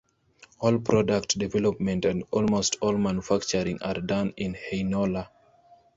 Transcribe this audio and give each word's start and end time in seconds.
All 0.61 0.79
product 0.79 1.37
development 1.37 2.05
and 2.05 2.23
almost 2.31 2.77
all 2.81 2.97
manufacturing 2.97 3.79
are 3.83 4.01
done 4.01 4.33
in 4.35 4.55
Heinola. 4.55 5.27